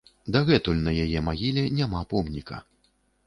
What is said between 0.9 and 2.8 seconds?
яе магіле няма помніка.